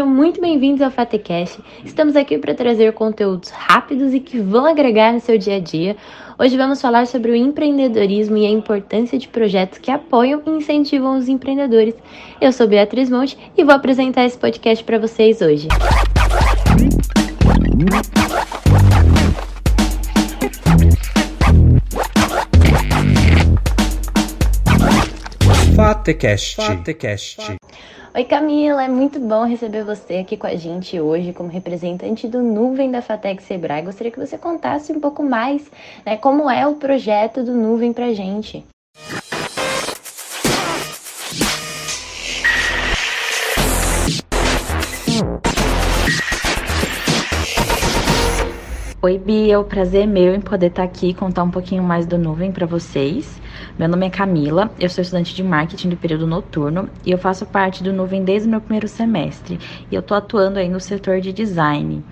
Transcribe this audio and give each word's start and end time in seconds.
sejam 0.00 0.06
muito 0.06 0.40
bem-vindos 0.40 0.80
ao 0.80 0.90
Fatecast. 0.90 1.60
Estamos 1.84 2.16
aqui 2.16 2.38
para 2.38 2.54
trazer 2.54 2.90
conteúdos 2.94 3.50
rápidos 3.50 4.14
e 4.14 4.20
que 4.20 4.40
vão 4.40 4.64
agregar 4.64 5.12
no 5.12 5.20
seu 5.20 5.36
dia 5.36 5.56
a 5.56 5.60
dia. 5.60 5.94
Hoje 6.38 6.56
vamos 6.56 6.80
falar 6.80 7.06
sobre 7.06 7.32
o 7.32 7.36
empreendedorismo 7.36 8.38
e 8.38 8.46
a 8.46 8.48
importância 8.48 9.18
de 9.18 9.28
projetos 9.28 9.76
que 9.76 9.90
apoiam 9.90 10.40
e 10.46 10.50
incentivam 10.52 11.18
os 11.18 11.28
empreendedores. 11.28 11.94
Eu 12.40 12.50
sou 12.50 12.66
Beatriz 12.66 13.10
Monte 13.10 13.36
e 13.58 13.62
vou 13.62 13.74
apresentar 13.74 14.24
esse 14.24 14.38
podcast 14.38 14.82
para 14.82 14.98
vocês 14.98 15.42
hoje. 15.42 15.68
Fatecast. 25.76 26.56
Fatecast. 26.56 27.58
Oi 28.12 28.24
Camila, 28.24 28.82
é 28.82 28.88
muito 28.88 29.20
bom 29.20 29.44
receber 29.44 29.84
você 29.84 30.16
aqui 30.16 30.36
com 30.36 30.48
a 30.48 30.56
gente 30.56 31.00
hoje 31.00 31.32
como 31.32 31.48
representante 31.48 32.26
do 32.26 32.42
Nuvem 32.42 32.90
da 32.90 33.00
Fatec 33.00 33.40
Sebrae. 33.40 33.84
Gostaria 33.84 34.10
que 34.10 34.18
você 34.18 34.36
contasse 34.36 34.90
um 34.90 34.98
pouco 34.98 35.22
mais, 35.22 35.70
né, 36.04 36.16
como 36.16 36.50
é 36.50 36.66
o 36.66 36.74
projeto 36.74 37.44
do 37.44 37.54
Nuvem 37.54 37.92
pra 37.92 38.12
gente. 38.12 38.66
Oi 49.02 49.16
Bia, 49.16 49.58
o 49.58 49.64
prazer 49.64 50.02
é 50.02 50.06
meu 50.06 50.34
em 50.34 50.42
poder 50.42 50.66
estar 50.66 50.82
aqui 50.82 51.08
e 51.08 51.14
contar 51.14 51.42
um 51.42 51.50
pouquinho 51.50 51.82
mais 51.82 52.04
do 52.04 52.18
Nuvem 52.18 52.52
para 52.52 52.66
vocês. 52.66 53.40
Meu 53.78 53.88
nome 53.88 54.06
é 54.06 54.10
Camila, 54.10 54.70
eu 54.78 54.90
sou 54.90 55.00
estudante 55.00 55.34
de 55.34 55.42
marketing 55.42 55.88
do 55.88 55.96
período 55.96 56.26
noturno 56.26 56.86
e 57.06 57.10
eu 57.10 57.16
faço 57.16 57.46
parte 57.46 57.82
do 57.82 57.94
Nuvem 57.94 58.22
desde 58.22 58.46
o 58.46 58.50
meu 58.50 58.60
primeiro 58.60 58.86
semestre 58.86 59.58
e 59.90 59.94
eu 59.94 60.00
estou 60.00 60.14
atuando 60.14 60.58
aí 60.58 60.68
no 60.68 60.78
setor 60.78 61.18
de 61.18 61.32
design. 61.32 62.04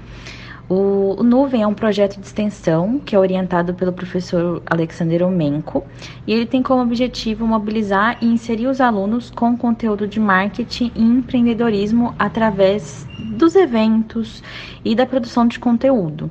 O, 0.67 1.17
o, 1.21 1.23
Nuvem 1.23 1.61
é 1.61 1.67
um 1.67 1.75
projeto 1.75 2.19
de 2.19 2.25
extensão 2.25 2.99
que 2.99 3.15
é 3.15 3.19
orientado 3.19 3.75
pelo 3.75 3.93
professor 3.93 4.63
Alexander 4.65 5.23
Omenko 5.27 5.85
e 6.27 6.33
ele 6.33 6.47
tem 6.47 6.63
como 6.63 6.81
objetivo 6.81 7.47
mobilizar 7.47 8.17
e 8.23 8.27
inserir 8.27 8.67
os 8.67 8.81
alunos 8.81 9.29
com 9.29 9.59
conteúdo 9.59 10.09
de 10.09 10.19
marketing 10.19 10.91
e 10.95 11.03
empreendedorismo 11.03 12.15
através 12.19 13.07
dos 13.37 13.55
eventos 13.57 14.43
e 14.83 14.95
da 14.95 15.05
produção 15.05 15.47
de 15.47 15.59
conteúdo. 15.59 16.31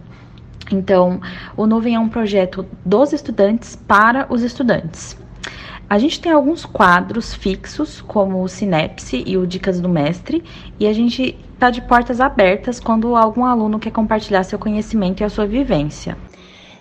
Então, 0.71 1.21
o 1.55 1.65
Nuvem 1.65 1.95
é 1.95 1.99
um 1.99 2.09
projeto 2.09 2.65
dos 2.85 3.13
estudantes 3.13 3.75
para 3.75 4.27
os 4.29 4.43
estudantes. 4.43 5.17
A 5.89 5.97
gente 5.97 6.19
tem 6.19 6.33
alguns 6.33 6.65
quadros 6.65 7.33
fixos, 7.33 8.01
como 8.01 8.43
o 8.43 8.47
Sinapse 8.49 9.23
e 9.25 9.37
o 9.37 9.47
Dicas 9.47 9.79
do 9.79 9.87
Mestre, 9.87 10.43
e 10.77 10.85
a 10.85 10.91
gente 10.91 11.37
está 11.53 11.69
de 11.69 11.81
portas 11.81 12.19
abertas 12.19 12.77
quando 12.77 13.15
algum 13.15 13.45
aluno 13.45 13.79
quer 13.79 13.91
compartilhar 13.91 14.43
seu 14.43 14.59
conhecimento 14.59 15.21
e 15.21 15.23
a 15.23 15.29
sua 15.29 15.45
vivência. 15.45 16.17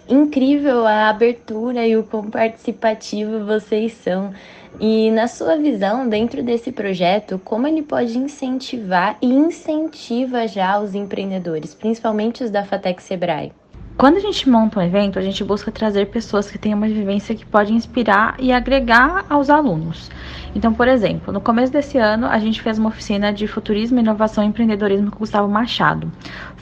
Incrível 0.09 0.87
a 0.87 1.09
abertura 1.09 1.87
e 1.87 1.97
o 1.97 2.03
quão 2.03 2.29
participativo 2.31 3.45
vocês 3.45 3.93
são. 3.93 4.33
E 4.81 5.11
na 5.13 5.29
sua 5.29 5.57
visão, 5.57 6.09
dentro 6.09 6.43
desse 6.43 6.73
projeto, 6.73 7.41
como 7.45 7.67
ele 7.67 7.83
pode 7.83 8.19
incentivar 8.19 9.17
e 9.23 9.27
incentiva 9.27 10.49
já 10.49 10.79
os 10.81 10.95
empreendedores, 10.95 11.75
principalmente 11.75 12.43
os 12.43 12.51
da 12.51 12.65
Fatec 12.65 13.03
Sebrae? 13.03 13.53
Quando 13.97 14.19
a 14.19 14.21
gente 14.21 14.47
monta 14.47 14.79
um 14.79 14.83
evento, 14.83 15.19
a 15.19 15.23
gente 15.23 15.43
busca 15.43 15.73
trazer 15.73 16.07
pessoas 16.09 16.51
que 16.51 16.59
têm 16.59 16.75
uma 16.75 16.87
vivência 16.87 17.35
que 17.35 17.47
pode 17.47 17.73
inspirar 17.73 18.37
e 18.39 18.53
agregar 18.53 19.25
aos 19.27 19.49
alunos. 19.49 20.11
Então, 20.55 20.75
por 20.75 20.87
exemplo, 20.87 21.33
no 21.33 21.41
começo 21.41 21.73
desse 21.73 21.97
ano, 21.97 22.27
a 22.27 22.39
gente 22.39 22.61
fez 22.61 22.79
uma 22.79 22.91
oficina 22.91 23.33
de 23.33 23.47
futurismo, 23.47 23.99
inovação 23.99 24.45
e 24.45 24.49
empreendedorismo 24.49 25.11
com 25.11 25.21
Gustavo 25.21 25.49
Machado. 25.49 26.13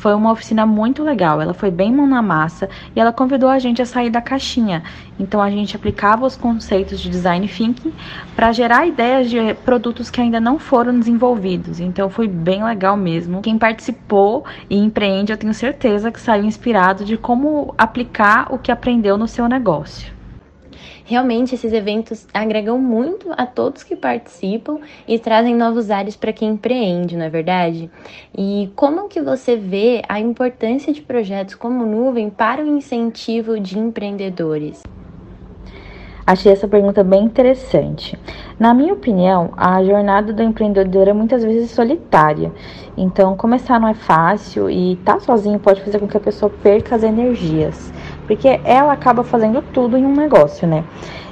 Foi 0.05 0.13
uma 0.13 0.33
oficina 0.33 0.67
muito 0.67 1.03
legal, 1.03 1.41
ela 1.41 1.55
foi 1.55 1.71
bem 1.71 1.91
mão 1.91 2.07
na 2.07 2.21
massa 2.21 2.69
e 2.95 3.01
ela 3.01 3.11
convidou 3.11 3.49
a 3.49 3.59
gente 3.59 3.81
a 3.81 3.87
sair 3.87 4.11
da 4.11 4.21
caixinha. 4.21 4.83
Então, 5.19 5.41
a 5.41 5.49
gente 5.49 5.75
aplicava 5.75 6.27
os 6.27 6.37
conceitos 6.37 7.01
de 7.01 7.09
design 7.09 7.49
thinking 7.49 7.91
para 8.37 8.53
gerar 8.53 8.87
ideias 8.87 9.31
de 9.31 9.55
produtos 9.65 10.11
que 10.11 10.21
ainda 10.21 10.39
não 10.39 10.59
foram 10.59 10.99
desenvolvidos. 10.99 11.81
Então, 11.81 12.11
foi 12.11 12.29
bem 12.29 12.63
legal 12.63 12.99
mesmo. 12.99 13.41
Quem 13.41 13.57
participou 13.57 14.45
e 14.69 14.77
empreende, 14.77 15.33
eu 15.33 15.39
tenho 15.39 15.55
certeza 15.55 16.13
que 16.13 16.21
saiu 16.21 16.45
inspirado 16.45 17.03
de 17.03 17.17
como 17.17 17.75
aplicar 17.79 18.53
o 18.53 18.59
que 18.59 18.71
aprendeu 18.71 19.17
no 19.17 19.27
seu 19.27 19.49
negócio. 19.49 20.13
Realmente 21.07 21.55
esses 21.55 21.71
eventos 21.71 22.27
agregam 22.33 22.79
muito 22.79 23.31
a 23.37 23.45
todos 23.45 23.83
que 23.83 23.95
participam 23.95 24.79
e 25.07 25.19
trazem 25.19 25.55
novos 25.55 25.91
ares 25.91 26.17
para 26.17 26.33
quem 26.33 26.53
empreende, 26.53 27.15
não 27.15 27.27
é 27.27 27.29
verdade? 27.29 27.91
E 28.35 28.73
como 28.75 29.07
que 29.07 29.21
você 29.21 29.55
vê 29.55 30.01
a 30.09 30.19
importância 30.19 30.95
de 30.95 31.03
projetos 31.03 31.57
como 31.57 31.85
Nuvem 31.85 32.31
para 32.31 32.65
o 32.65 32.67
incentivo 32.67 33.61
de 33.61 33.79
empreendedores? 33.79 34.83
Achei 36.27 36.51
essa 36.51 36.67
pergunta 36.67 37.05
bem 37.05 37.23
interessante. 37.23 38.19
Na 38.59 38.73
minha 38.73 38.95
opinião, 38.95 39.53
a 39.59 39.85
jornada 39.85 40.33
do 40.33 40.43
empreendedor 40.43 41.07
é 41.07 41.13
muitas 41.13 41.45
vezes 41.45 41.71
solitária. 41.71 42.51
Então, 42.97 43.37
começar 43.37 43.79
não 43.79 43.89
é 43.89 43.93
fácil 43.93 44.71
e 44.71 44.95
estar 44.95 45.15
tá 45.15 45.21
sozinho 45.21 45.59
pode 45.59 45.83
fazer 45.83 45.99
com 45.99 46.09
que 46.09 46.17
a 46.17 46.21
pessoa 46.21 46.51
perca 46.63 46.95
as 46.95 47.03
energias 47.03 47.93
porque 48.27 48.61
ela 48.65 48.93
acaba 48.93 49.23
fazendo 49.23 49.63
tudo 49.73 49.97
em 49.97 50.05
um 50.05 50.15
negócio, 50.15 50.67
né? 50.67 50.85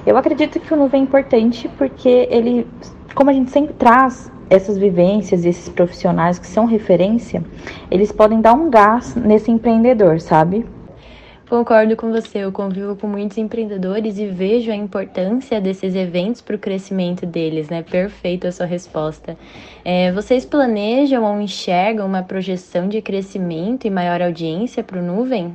Eu 0.06 0.16
acredito 0.16 0.58
que 0.58 0.74
o 0.74 0.76
Nuvem 0.76 1.00
é 1.00 1.04
importante 1.04 1.68
porque 1.78 2.28
ele, 2.30 2.66
como 3.14 3.30
a 3.30 3.32
gente 3.32 3.50
sempre 3.50 3.74
traz 3.74 4.30
essas 4.50 4.76
vivências 4.76 5.44
esses 5.44 5.68
profissionais 5.68 6.38
que 6.38 6.46
são 6.46 6.66
referência, 6.66 7.42
eles 7.90 8.12
podem 8.12 8.40
dar 8.40 8.52
um 8.52 8.68
gás 8.68 9.14
nesse 9.14 9.50
empreendedor, 9.50 10.20
sabe? 10.20 10.66
Concordo 11.48 11.94
com 11.96 12.10
você, 12.10 12.38
eu 12.38 12.50
convivo 12.50 12.96
com 12.96 13.06
muitos 13.06 13.36
empreendedores 13.36 14.18
e 14.18 14.26
vejo 14.26 14.70
a 14.70 14.74
importância 14.74 15.60
desses 15.60 15.94
eventos 15.94 16.40
para 16.40 16.56
o 16.56 16.58
crescimento 16.58 17.26
deles, 17.26 17.68
né? 17.68 17.82
Perfeito 17.82 18.46
a 18.46 18.52
sua 18.52 18.64
resposta. 18.64 19.36
É, 19.84 20.10
vocês 20.12 20.46
planejam 20.46 21.22
ou 21.24 21.38
enxergam 21.40 22.06
uma 22.06 22.22
projeção 22.22 22.88
de 22.88 23.02
crescimento 23.02 23.86
e 23.86 23.90
maior 23.90 24.22
audiência 24.22 24.82
para 24.82 24.98
o 24.98 25.02
Nuvem? 25.02 25.52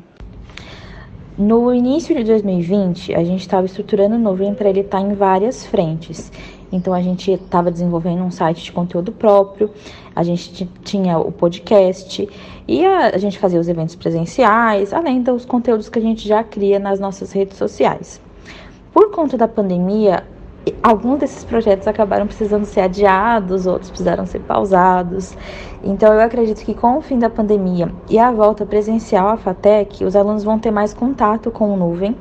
No 1.38 1.72
início 1.72 2.16
de 2.16 2.24
2020, 2.24 3.14
a 3.14 3.24
gente 3.24 3.42
estava 3.42 3.68
estruturando 3.68 4.16
o 4.16 4.18
Nuvem 4.18 4.56
para 4.56 4.70
ele 4.70 4.80
estar 4.80 4.98
tá 4.98 5.04
em 5.04 5.14
várias 5.14 5.64
frentes. 5.64 6.32
Então, 6.72 6.92
a 6.96 7.00
gente 7.00 7.32
estava 7.32 7.70
desenvolvendo 7.70 8.24
um 8.24 8.32
site 8.32 8.64
de 8.64 8.72
conteúdo 8.72 9.12
próprio, 9.12 9.70
a 10.16 10.24
gente 10.24 10.68
tinha 10.84 11.20
o 11.20 11.32
podcast 11.32 12.28
e 12.68 12.84
a, 12.84 13.10
a 13.10 13.18
gente 13.20 13.38
fazia 13.38 13.60
os 13.60 13.70
eventos 13.70 13.94
presenciais, 13.94 14.92
além 14.92 15.22
dos 15.22 15.46
conteúdos 15.46 15.90
que 15.90 16.00
a 16.00 16.02
gente 16.02 16.28
já 16.28 16.44
cria 16.44 16.80
nas 16.80 17.00
nossas 17.00 17.32
redes 17.32 17.56
sociais. 17.56 18.20
Por 18.92 19.12
conta 19.12 19.38
da 19.38 19.48
pandemia, 19.48 20.24
alguns 20.82 21.20
desses 21.20 21.44
projetos 21.44 21.88
acabaram 21.88 22.26
precisando 22.26 22.66
ser 22.66 22.82
adiados, 22.82 23.66
outros 23.66 23.90
precisaram 23.90 24.26
ser 24.26 24.40
pausados. 24.40 25.36
Então, 25.84 26.14
eu 26.14 26.20
acredito 26.20 26.64
que 26.66 26.74
com 26.74 26.98
o 26.98 27.02
fim 27.02 27.20
da 27.20 27.30
pandemia 27.30 27.92
e 28.10 28.18
a 28.18 28.32
volta 28.32 28.66
presencial 28.66 29.30
à 29.30 29.38
FATEC, 29.38 30.04
os 30.04 30.16
alunos 30.16 30.44
vão 30.44 30.58
ter 30.58 30.72
mais 30.72 30.94
contato 30.94 31.52
com 31.52 31.74
o 31.74 31.78
Nuvem, 31.78 32.16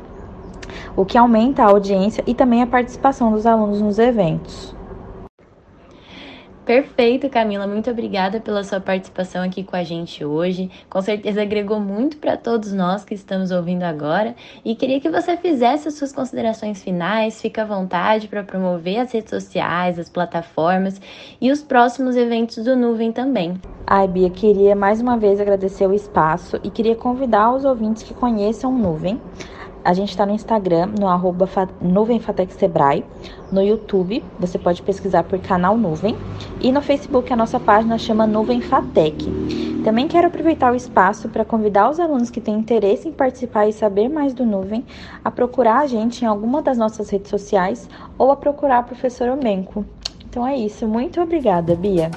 o 0.94 1.04
que 1.04 1.16
aumenta 1.16 1.62
a 1.62 1.70
audiência 1.70 2.22
e 2.26 2.34
também 2.34 2.62
a 2.62 2.66
participação 2.66 3.32
dos 3.32 3.46
alunos 3.46 3.80
nos 3.80 3.98
eventos. 3.98 4.75
Perfeito, 6.66 7.30
Camila. 7.30 7.64
Muito 7.64 7.88
obrigada 7.88 8.40
pela 8.40 8.64
sua 8.64 8.80
participação 8.80 9.44
aqui 9.44 9.62
com 9.62 9.76
a 9.76 9.84
gente 9.84 10.24
hoje. 10.24 10.68
Com 10.90 11.00
certeza 11.00 11.40
agregou 11.40 11.78
muito 11.78 12.16
para 12.16 12.36
todos 12.36 12.72
nós 12.72 13.04
que 13.04 13.14
estamos 13.14 13.52
ouvindo 13.52 13.84
agora. 13.84 14.34
E 14.64 14.74
queria 14.74 14.98
que 14.98 15.08
você 15.08 15.36
fizesse 15.36 15.86
as 15.86 15.94
suas 15.94 16.12
considerações 16.12 16.82
finais. 16.82 17.40
Fica 17.40 17.62
à 17.62 17.64
vontade 17.64 18.26
para 18.26 18.42
promover 18.42 18.98
as 18.98 19.12
redes 19.12 19.30
sociais, 19.30 19.96
as 19.96 20.08
plataformas 20.08 21.00
e 21.40 21.52
os 21.52 21.62
próximos 21.62 22.16
eventos 22.16 22.64
do 22.64 22.74
Nuvem 22.74 23.12
também. 23.12 23.60
Ai, 23.86 24.08
Bia, 24.08 24.28
queria 24.28 24.74
mais 24.74 25.00
uma 25.00 25.16
vez 25.16 25.40
agradecer 25.40 25.86
o 25.86 25.94
espaço 25.94 26.58
e 26.64 26.70
queria 26.70 26.96
convidar 26.96 27.52
os 27.52 27.64
ouvintes 27.64 28.02
que 28.02 28.12
conheçam 28.12 28.74
o 28.74 28.76
Nuvem 28.76 29.20
a 29.86 29.92
gente 29.92 30.10
está 30.10 30.26
no 30.26 30.34
Instagram, 30.34 30.88
no 30.98 31.06
arroba 31.06 31.48
Sebrae. 32.58 33.04
No 33.52 33.62
YouTube, 33.62 34.20
você 34.36 34.58
pode 34.58 34.82
pesquisar 34.82 35.22
por 35.22 35.38
canal 35.38 35.78
Nuvem. 35.78 36.16
E 36.60 36.72
no 36.72 36.82
Facebook, 36.82 37.32
a 37.32 37.36
nossa 37.36 37.60
página 37.60 37.96
chama 37.96 38.26
Nuvem 38.26 38.60
Fatec. 38.60 39.24
Também 39.84 40.08
quero 40.08 40.26
aproveitar 40.26 40.72
o 40.72 40.74
espaço 40.74 41.28
para 41.28 41.44
convidar 41.44 41.88
os 41.88 42.00
alunos 42.00 42.30
que 42.30 42.40
têm 42.40 42.58
interesse 42.58 43.08
em 43.08 43.12
participar 43.12 43.68
e 43.68 43.72
saber 43.72 44.08
mais 44.08 44.34
do 44.34 44.44
Nuvem 44.44 44.84
a 45.24 45.30
procurar 45.30 45.78
a 45.78 45.86
gente 45.86 46.24
em 46.24 46.26
alguma 46.26 46.60
das 46.60 46.76
nossas 46.76 47.08
redes 47.08 47.30
sociais 47.30 47.88
ou 48.18 48.32
a 48.32 48.36
procurar 48.36 48.78
a 48.78 48.82
professora 48.82 49.34
Omenco. 49.34 49.84
Então 50.28 50.44
é 50.44 50.56
isso. 50.56 50.88
Muito 50.88 51.20
obrigada, 51.20 51.76
Bia. 51.76 52.10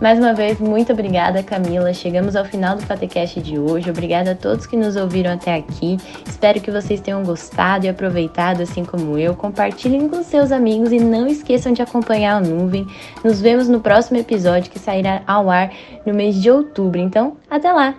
Mais 0.00 0.18
uma 0.18 0.34
vez, 0.34 0.58
muito 0.58 0.92
obrigada, 0.92 1.42
Camila. 1.42 1.92
Chegamos 1.94 2.36
ao 2.36 2.44
final 2.44 2.76
do 2.76 2.86
Patecast 2.86 3.40
de 3.40 3.58
hoje. 3.58 3.90
Obrigada 3.90 4.32
a 4.32 4.34
todos 4.34 4.66
que 4.66 4.76
nos 4.76 4.96
ouviram 4.96 5.32
até 5.32 5.54
aqui. 5.54 5.96
Espero 6.26 6.60
que 6.60 6.70
vocês 6.70 7.00
tenham 7.00 7.22
gostado 7.22 7.86
e 7.86 7.88
aproveitado, 7.88 8.62
assim 8.62 8.84
como 8.84 9.18
eu. 9.18 9.34
Compartilhem 9.34 10.08
com 10.08 10.22
seus 10.22 10.52
amigos 10.52 10.92
e 10.92 10.98
não 10.98 11.26
esqueçam 11.26 11.72
de 11.72 11.82
acompanhar 11.82 12.42
o 12.42 12.46
Nuvem. 12.46 12.86
Nos 13.24 13.40
vemos 13.40 13.68
no 13.68 13.80
próximo 13.80 14.18
episódio 14.18 14.70
que 14.70 14.78
sairá 14.78 15.22
ao 15.26 15.50
ar 15.50 15.70
no 16.04 16.12
mês 16.12 16.40
de 16.40 16.50
outubro. 16.50 17.00
Então, 17.00 17.36
até 17.48 17.72
lá! 17.72 17.94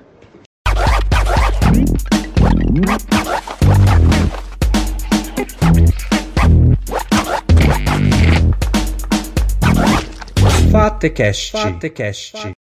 Fatecast. 11.06 11.52
Fatecast. 11.52 12.56